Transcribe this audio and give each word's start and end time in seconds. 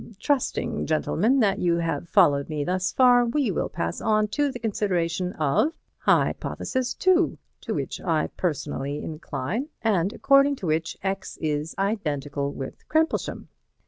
Trusting, 0.17 0.87
gentlemen, 0.87 1.41
that 1.41 1.59
you 1.59 1.75
have 1.75 2.09
followed 2.09 2.49
me 2.49 2.63
thus 2.63 2.91
far, 2.91 3.23
we 3.23 3.51
will 3.51 3.69
pass 3.69 3.99
to 3.99 4.51
the 4.51 4.57
consideration 4.59 5.33
of 5.33 5.73
Hypothesis 5.99 6.95
No. 7.05 7.13
2, 7.37 7.37
to 7.61 7.73
which 7.75 8.01
I 8.01 8.25
personally 8.35 8.97
incline, 9.03 9.67
and 9.83 10.11
according 10.11 10.55
to 10.55 10.65
which 10.65 10.97
X 11.03 11.37
is 11.39 11.75
identical 11.77 12.51
with 12.51 12.87
Crimplesham. 12.89 13.49